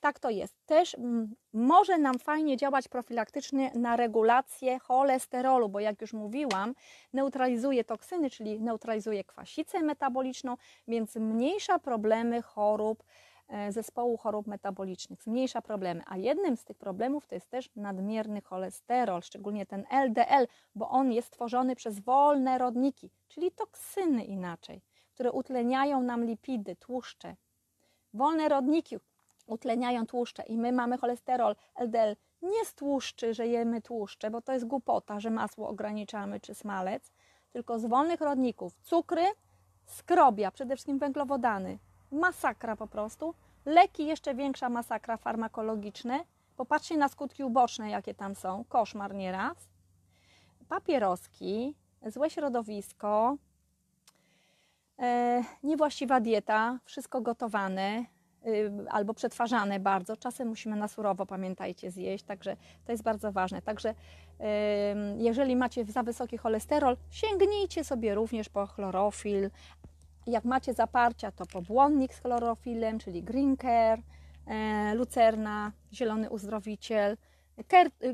[0.00, 0.54] tak to jest.
[0.66, 6.74] Też mm, może nam fajnie działać profilaktycznie na regulację cholesterolu, bo jak już mówiłam,
[7.12, 10.56] neutralizuje toksyny, czyli neutralizuje kwasicę metaboliczną,
[10.88, 13.27] więc zmniejsza problemy chorób E,
[13.68, 16.02] zespołu chorób metabolicznych, zmniejsza problemy.
[16.06, 21.12] A jednym z tych problemów to jest też nadmierny cholesterol, szczególnie ten LDL, bo on
[21.12, 24.82] jest tworzony przez wolne rodniki, czyli toksyny inaczej,
[25.14, 27.36] które utleniają nam lipidy, tłuszcze.
[28.14, 28.96] Wolne rodniki
[29.46, 34.52] utleniają tłuszcze i my mamy cholesterol LDL nie z tłuszczy, że jemy tłuszcze, bo to
[34.52, 37.12] jest głupota, że masło ograniczamy czy smalec,
[37.50, 38.72] tylko z wolnych rodników.
[38.82, 39.24] Cukry,
[39.86, 41.78] skrobia, przede wszystkim węglowodany,
[42.12, 43.34] masakra po prostu.
[43.66, 46.24] Leki jeszcze większa masakra farmakologiczne.
[46.56, 48.64] Popatrzcie na skutki uboczne, jakie tam są.
[48.68, 49.56] Koszmar nieraz.
[50.68, 51.74] Papieroski,
[52.06, 53.36] złe środowisko,
[54.98, 58.04] e, niewłaściwa dieta, wszystko gotowane
[58.46, 60.16] y, albo przetwarzane bardzo.
[60.16, 63.62] Czasem musimy na surowo, pamiętajcie, zjeść, także to jest bardzo ważne.
[63.62, 63.94] Także
[65.18, 69.50] jeżeli macie za wysoki cholesterol, sięgnijcie sobie również po chlorofil,
[70.28, 74.02] jak macie zaparcia, to pobłonnik z chlorofilem, czyli green care,
[74.46, 77.16] e, lucerna, zielony uzdrowiciel.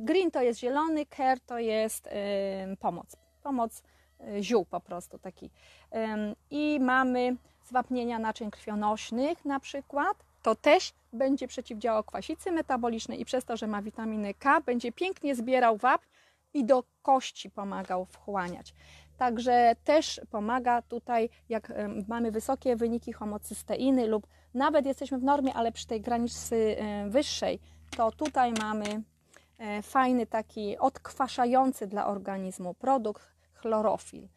[0.00, 3.16] Green to jest zielony, care to jest e, pomoc.
[3.42, 3.82] Pomoc
[4.20, 5.50] e, ziół po prostu taki.
[6.50, 10.24] I mamy zwapnienia naczyń krwionośnych na przykład.
[10.42, 15.34] To też będzie przeciwdziałał kwasicy metabolicznej i przez to, że ma witaminy K, będzie pięknie
[15.34, 16.06] zbierał wapń
[16.54, 18.74] i do kości pomagał wchłaniać.
[19.16, 21.72] Także też pomaga tutaj, jak
[22.08, 26.76] mamy wysokie wyniki homocysteiny lub nawet jesteśmy w normie, ale przy tej granicy
[27.08, 27.60] wyższej,
[27.96, 29.02] to tutaj mamy
[29.58, 34.28] e, fajny taki odkwaszający dla organizmu produkt chlorofil.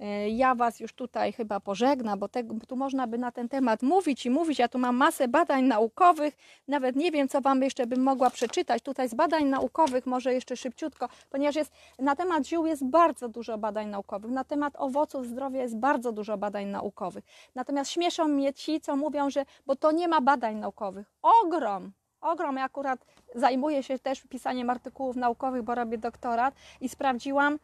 [0.00, 3.82] E, Ja Was już tutaj chyba pożegnam, bo tego, tu można by na ten temat
[3.82, 4.58] mówić i mówić.
[4.58, 6.36] Ja tu mam masę badań naukowych,
[6.68, 8.82] nawet nie wiem, co Wam jeszcze bym mogła przeczytać.
[8.82, 13.58] Tutaj z badań naukowych, może jeszcze szybciutko, ponieważ jest, na temat ziół jest bardzo dużo
[13.58, 17.24] badań naukowych, na temat owoców zdrowia jest bardzo dużo badań naukowych.
[17.54, 21.12] Natomiast śmieszą mnie ci, co mówią, że bo to nie ma badań naukowych.
[21.22, 22.56] Ogrom, ogrom.
[22.56, 27.58] Ja akurat zajmuję się też pisaniem artykułów naukowych, bo robię doktorat i sprawdziłam,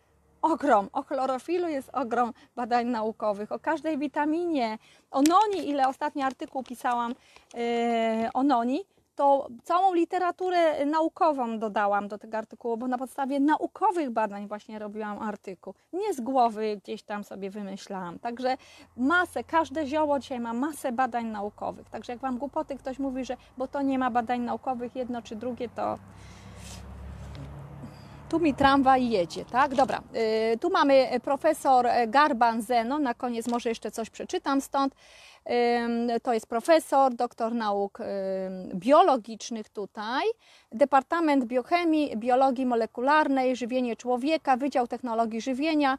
[0.46, 0.88] ogrom.
[0.92, 4.78] O chlorofilu jest ogrom badań naukowych, o każdej witaminie,
[5.10, 7.14] o noni, ile ostatni artykuł pisałam
[7.54, 8.84] yy, o noni,
[9.16, 15.18] to całą literaturę naukową dodałam do tego artykułu, bo na podstawie naukowych badań właśnie robiłam
[15.18, 15.74] artykuł.
[15.92, 18.18] Nie z głowy gdzieś tam sobie wymyślałam.
[18.18, 18.56] Także
[18.96, 21.90] masę, każde zioło dzisiaj ma masę badań naukowych.
[21.90, 25.36] Także jak Wam głupoty ktoś mówi, że bo to nie ma badań naukowych, jedno czy
[25.36, 25.98] drugie, to
[28.28, 29.74] tu mi tramwaj jedzie, tak?
[29.74, 30.00] Dobra,
[30.54, 34.94] y, tu mamy profesor Garban Zeno, na koniec może jeszcze coś przeczytam stąd.
[36.22, 37.98] To jest profesor, doktor nauk
[38.74, 40.22] biologicznych tutaj,
[40.72, 45.98] Departament Biochemii, Biologii Molekularnej, Żywienie Człowieka, Wydział Technologii Żywienia,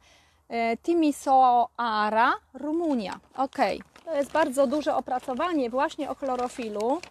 [0.73, 3.19] y, Timisoara, Rumunia.
[3.37, 3.57] Ok,
[4.05, 7.01] to jest bardzo duże opracowanie właśnie o chlorofilu.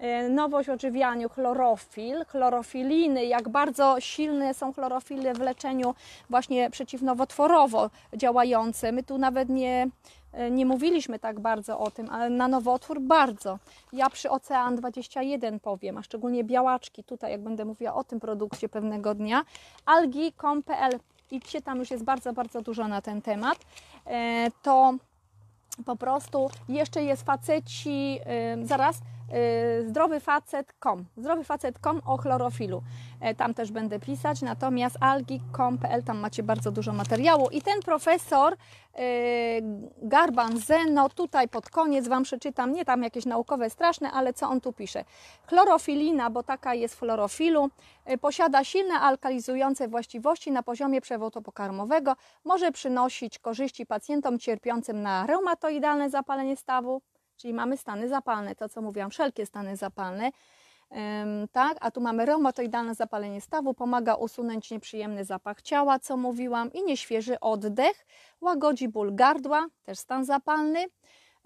[0.00, 5.94] E, nowość w odżywianiu, chlorofil, chlorofiliny, jak bardzo silne są chlorofile w leczeniu
[6.30, 8.92] właśnie przeciwnowotworowo działające.
[8.92, 9.88] My tu nawet nie,
[10.32, 13.58] e, nie mówiliśmy tak bardzo o tym, ale na nowotwór bardzo.
[13.92, 18.68] Ja przy Ocean 21 powiem, a szczególnie białaczki, tutaj jak będę mówiła o tym produkcie
[18.68, 19.44] pewnego dnia,
[19.86, 20.98] algi.com.pl,
[21.30, 23.58] idźcie, tam już jest bardzo, bardzo dużo na ten temat,
[24.06, 24.94] E, to
[25.86, 28.20] po prostu jeszcze jest faceci,
[28.62, 28.96] zaraz,
[29.86, 32.82] zdrowyfacet.com, zdrowyfacet.com o chlorofilu.
[33.20, 37.48] E, Tam też będę pisać, natomiast algi.com.pl, tam macie bardzo dużo materiału.
[37.50, 38.56] I ten profesor y,
[40.02, 44.60] Garban Zeno, tutaj pod koniec Wam przeczytam, nie tam jakieś naukowe straszne, ale co on
[44.60, 45.04] tu pisze.
[45.46, 47.70] Chlorofilina, bo taka jest w chlorofilu,
[48.10, 55.26] y, posiada silne alkalizujące właściwości na poziomie przewodu pokarmowego, może przynosić korzyści pacjentom cierpiącym na
[55.26, 57.02] reumatoidalne zapalenie stawu,
[57.40, 60.30] czyli mamy stany zapalne, to co mówiłam, wszelkie stany zapalne,
[61.52, 66.82] tak, a tu mamy reumatoidalne zapalenie stawu, pomaga usunąć nieprzyjemny zapach ciała, co mówiłam, i
[66.82, 68.06] nieświeży oddech,
[68.40, 70.86] łagodzi ból gardła, też stan zapalny,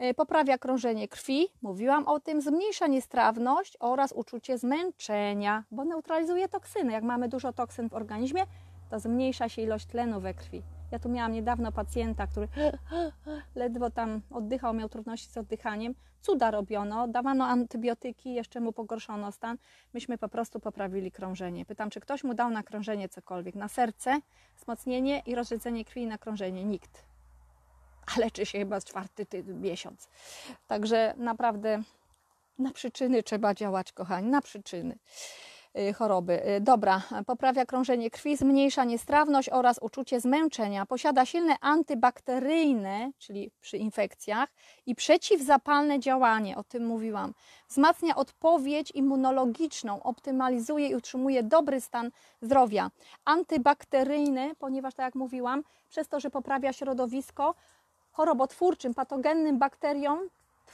[0.02, 6.92] y, poprawia krążenie krwi, mówiłam o tym, zmniejsza niestrawność oraz uczucie zmęczenia, bo neutralizuje toksyny.
[6.92, 8.44] Jak mamy dużo toksyn w organizmie,
[8.90, 10.62] to zmniejsza się ilość tlenu we krwi.
[10.94, 12.48] Ja tu miałam niedawno pacjenta, który
[13.54, 15.94] ledwo tam oddychał, miał trudności z oddychaniem.
[16.20, 19.58] Cuda robiono, dawano antybiotyki, jeszcze mu pogorszono stan.
[19.94, 21.66] Myśmy po prostu poprawili krążenie.
[21.66, 23.54] Pytam, czy ktoś mu dał na krążenie cokolwiek?
[23.54, 24.20] Na serce,
[24.56, 26.64] wzmocnienie i rozrzedzenie krwi na krążenie?
[26.64, 27.04] Nikt.
[28.16, 30.08] A leczy się chyba z czwarty ty- miesiąc.
[30.66, 31.82] Także naprawdę
[32.58, 34.98] na przyczyny trzeba działać, kochani, na przyczyny
[35.94, 36.48] choroby.
[36.56, 40.86] Y, Dobra, poprawia krążenie krwi, zmniejsza niestrawność oraz uczucie zmęczenia.
[40.86, 44.48] Posiada silne antybakteryjne, czyli przy infekcjach,
[44.86, 47.34] i przeciwzapalne działanie, o tym mówiłam.
[47.68, 52.10] Wzmacnia odpowiedź immunologiczną, optymalizuje i utrzymuje dobry stan
[52.42, 52.90] zdrowia.
[53.24, 57.54] Antybakteryjny, ponieważ tak jak mówiłam, przez to, że poprawia środowisko,
[58.12, 60.18] chorobotwórczym, patogennym bakteriom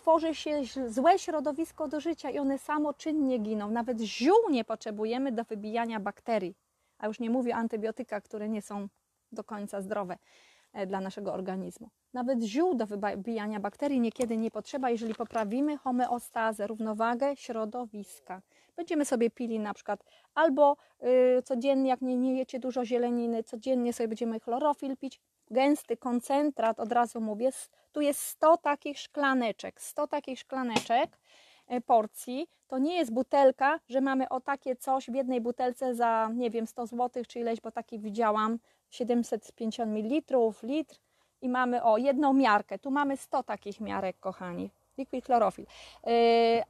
[0.01, 3.71] tworzy się złe środowisko do życia i one samoczynnie giną.
[3.71, 6.55] Nawet ziół nie potrzebujemy do wybijania bakterii.
[6.99, 8.89] A już nie mówię o antybiotykach, które nie są
[9.33, 10.19] do końca zdrowe
[10.73, 11.91] e, dla naszego organizmu.
[12.13, 18.43] Nawet ziół do wybijania bakterii niekiedy nie potrzeba, jeżeli poprawimy homeostazę, równowagę środowiska.
[18.77, 20.77] Będziemy sobie pili na przykład albo
[21.39, 26.81] y, codziennie, jak nie, nie jecie dużo zieleniny, codziennie sobie będziemy chlorofil pić, gęsty koncentrat,
[26.81, 27.51] od razu mówię,
[27.93, 31.19] tu jest 100 takich szklaneczek, 100 takich szklaneczek
[31.67, 36.31] e, porcji, to nie jest butelka, że mamy o takie coś w jednej butelce za,
[36.35, 38.59] nie wiem, 100 zł, czy ileś, bo takich widziałam,
[38.91, 40.97] 750 ml, litr
[41.43, 44.71] i mamy o jedną miarkę, tu mamy 100 takich miarek, kochani.
[44.99, 45.67] Liquid Chlorofil.
[46.07, 46.13] Yy,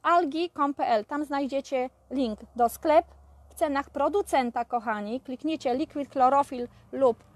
[0.03, 3.05] algi.com.pl, tam znajdziecie link do sklep
[3.49, 5.21] w cenach producenta, kochani.
[5.21, 7.30] Kliknijcie Liquid Chlorofil lub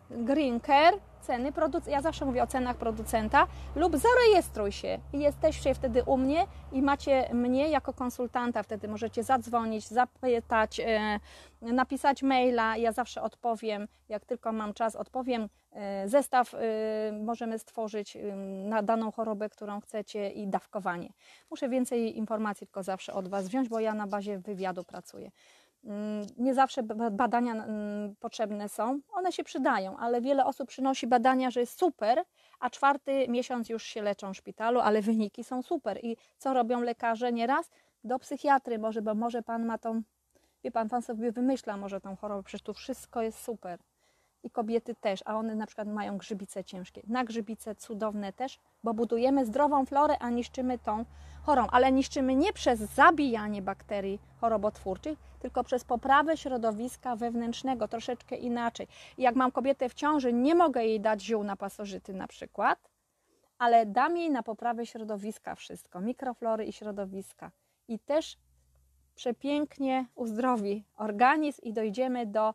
[0.65, 6.17] Care, ceny produc- ja zawsze mówię o cenach producenta, lub zarejestruj się jesteście wtedy u
[6.17, 11.19] mnie i macie mnie jako konsultanta, wtedy możecie zadzwonić, zapytać, e,
[11.61, 15.49] napisać maila, ja zawsze odpowiem, jak tylko mam czas, odpowiem.
[15.71, 16.57] E, Zestaw e,
[17.11, 18.35] możemy stworzyć e,
[18.69, 21.09] na daną chorobę, którą chcecie i dawkowanie.
[21.49, 25.31] Muszę więcej informacji tylko zawsze od Was wziąć, bo ja na bazie wywiadu pracuję.
[25.85, 31.07] Mm, Nie zawsze ba- badania mm, potrzebne są, one się przydają, ale wiele osób przynosi
[31.07, 32.23] badania, że jest super,
[32.59, 35.99] a czwarty miesiąc już się leczą w szpitalu, ale wyniki są super.
[36.03, 37.69] I co robią lekarze nieraz?
[38.03, 40.01] Do psychiatry może, bo może pan ma tą,
[40.63, 43.79] wie pan, pan sobie wymyśla może tą chorobę, przecież tu wszystko jest super.
[44.45, 47.01] I kobiety też, a one na przykład mają grzybice ciężkie.
[47.07, 51.05] Na grzybice cudowne też, bo budujemy zdrową florę, a niszczymy tą
[51.45, 51.67] chorą.
[51.71, 58.87] Ale niszczymy nie przez zabijanie bakterii chorobotwórczych, tylko przez poprawę środowiska wewnętrznego, troszeczkę inaczej.
[59.17, 62.89] Jak mam kobietę w ciąży, nie mogę jej dać ziół na pasożyty na przykład,
[63.57, 67.51] ale dam jej na poprawę środowiska wszystko, mikroflory i środowiska.
[67.87, 68.37] I też
[69.15, 72.53] przepięknie uzdrowi organizm i dojdziemy do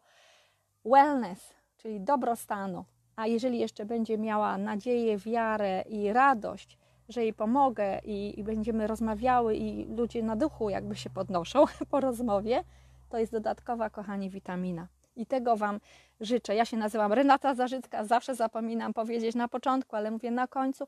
[0.85, 2.85] wellness, czyli dobrostanu.
[3.17, 6.79] A jeżeli jeszcze będzie miała nadzieję, wiarę i radość,
[7.09, 12.01] że jej pomogę i, i będziemy rozmawiały i ludzie na duchu jakby się podnoszą po
[12.01, 12.65] rozmowie,
[13.09, 14.87] to jest dodatkowa, kochani, witamina.
[15.17, 15.81] I tego Wam
[16.21, 16.55] życzę.
[16.55, 20.87] Ja się nazywam Renata Zarzycka, zawsze zapominam powiedzieć na początku, ale mówię na końcu.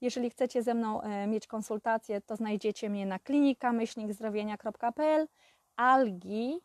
[0.00, 5.28] Jeżeli chcecie ze mną e, mieć konsultację, to znajdziecie mnie na klinika myślnikzdrowienia.pl,
[5.76, 6.60] algi.com.pl,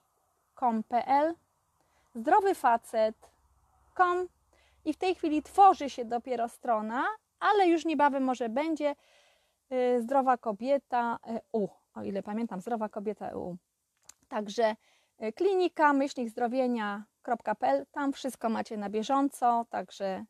[4.85, 7.05] i w tej chwili tworzy się dopiero strona,
[7.39, 8.95] ale już niebawem może będzie
[9.71, 13.57] y, Zdrowa Kobieta EU, o ile pamiętam, Zdrowa Kobieta EU.
[14.27, 14.75] Także
[15.23, 20.25] y, klinika myślnikzdrowienia.pl, tam wszystko macie na bieżąco, także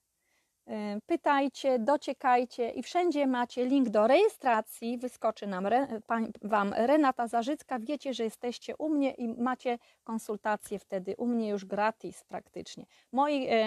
[1.06, 7.80] pytajcie, dociekajcie i wszędzie macie link do rejestracji, wyskoczy nam re, pań, Wam Renata Zarzycka,
[7.80, 12.86] wiecie, że jesteście u mnie i macie konsultacje wtedy u mnie już gratis praktycznie.
[13.12, 13.66] Moi e,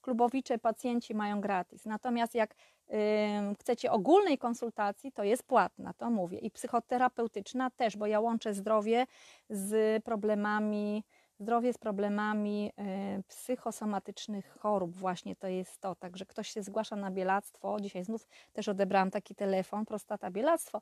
[0.00, 2.54] klubowicze, pacjenci mają gratis, natomiast jak
[2.90, 8.54] e, chcecie ogólnej konsultacji, to jest płatna, to mówię, i psychoterapeutyczna też, bo ja łączę
[8.54, 9.06] zdrowie
[9.50, 11.04] z problemami
[11.40, 12.72] zdrowie z problemami
[13.18, 15.94] y, psychosomatycznych chorób, właśnie to jest to.
[15.94, 20.80] Także ktoś się zgłasza na bielactwo, dzisiaj znów też odebrałam taki telefon, prostata bielactwo,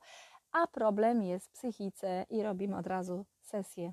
[0.53, 3.93] a problem jest w psychice i robimy od razu sesję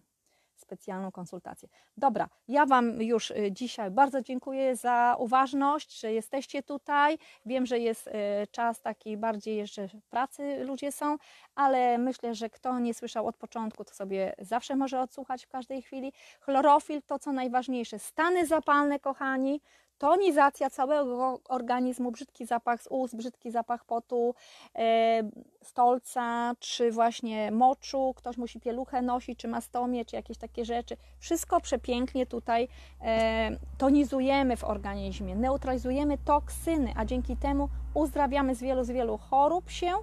[0.61, 1.69] specjalną konsultację.
[1.97, 7.17] Dobra, ja Wam już y, dzisiaj bardzo dziękuję za uważność, że jesteście tutaj.
[7.45, 8.11] Wiem, że jest y,
[8.51, 9.65] czas taki bardziej
[10.03, 11.17] w pracy ludzie są,
[11.55, 15.81] ale myślę, że kto nie słyszał od początku, to sobie zawsze może odsłuchać w każdej
[15.81, 16.13] chwili.
[16.39, 17.99] Chlorofil to co najważniejsze.
[17.99, 19.61] Stany zapalne, kochani,
[19.99, 24.35] tonizacja całego organizmu, brzydki zapach z ust, brzydki zapach potu,
[24.75, 25.23] e,
[25.61, 30.97] stolca, czy właśnie moczu, ktoś musi pieluchę nosić, czy mastomię, czy jakieś takie rzeczy.
[31.19, 32.67] Wszystko przepięknie tutaj
[33.01, 39.69] e, tonizujemy w organizmie, neutralizujemy toksyny, a dzięki temu uzdrawiamy z wielu, z wielu chorób
[39.69, 39.93] się.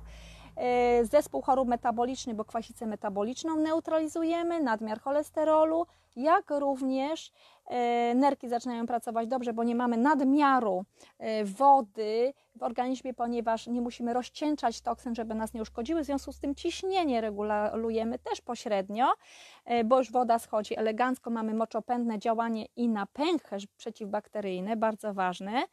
[0.56, 5.86] E, Zespół chorób metabolicznych, bo kwasicę metaboliczną neutralizujemy, nadmiar cholesterolu,
[6.16, 7.32] jak również
[7.66, 10.84] e, nerki zaczynają pracować dobrze, bo nie mamy nadmiaru
[11.18, 16.02] e, wody w organizmie, ponieważ nie musimy rozcieńczać toksyn, żeby nas nie uszkodziły.
[16.02, 19.06] W związku z tym ciśnienie regulujemy też pośrednio,
[19.84, 21.30] bo już woda schodzi elegancko.
[21.30, 25.64] Mamy moczopędne działanie i na pęcherz przeciwbakteryjne, bardzo ważne.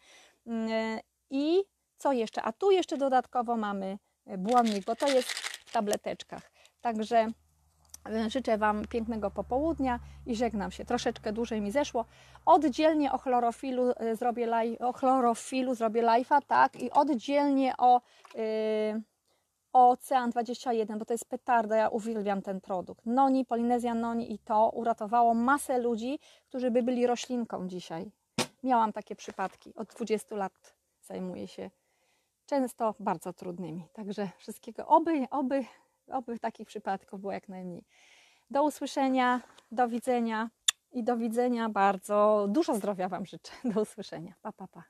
[0.48, 1.64] Mm, I
[1.98, 2.42] co jeszcze?
[2.42, 3.98] A tu jeszcze dodatkowo mamy
[4.38, 6.52] błonnik, bo to jest w tableteczkach.
[6.82, 7.28] Także
[8.10, 10.86] e, życzę Wam pięknego popołudnia i żegnam się.
[10.86, 12.06] Troszeczkę dłużej mi zeszło.
[12.46, 18.02] Oddzielnie o chlorofilu e, zrobię live, o chlorofilu zrobię live'a, tak, i oddzielnie o,
[18.36, 19.02] yy,
[19.74, 23.06] Ocean 21, bo to jest petarda, ja uwielbiam ten produkt.
[23.06, 28.12] Noni, Polinezja Noni i to uratowało masę ludzi, którzy by byli roślinką dzisiaj.
[28.64, 29.76] Miałam takie przypadki.
[29.76, 31.70] Od 20 lat zajmuję się
[32.54, 33.88] często bardzo trudnymi.
[33.94, 35.66] Także wszystkiego, oby, oby,
[36.08, 37.86] oby takich przypadków było jak najmniej.
[38.50, 39.42] Do usłyszenia,
[39.72, 40.50] do widzenia
[40.92, 42.48] i do widzenia bardzo.
[42.50, 43.52] Dużo zdrowia Wam życzę.
[43.74, 44.34] Do usłyszenia.
[44.42, 44.84] Pa, pa, pa.